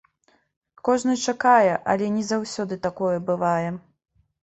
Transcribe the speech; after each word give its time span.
Кожны 0.89 1.13
чакае, 1.25 1.73
але 1.95 2.09
не 2.17 2.27
заўсёды 2.33 2.83
такое 2.89 3.15
бывае. 3.33 3.69